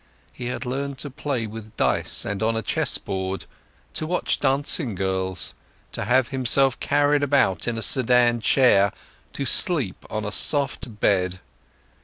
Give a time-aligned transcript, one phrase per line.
[0.33, 3.45] He had learned to play with dice and on a chess board,
[3.93, 5.53] to watch dancing girls,
[5.91, 8.91] to have himself carried about in a sedan chair,
[9.33, 11.39] to sleep on a soft bed.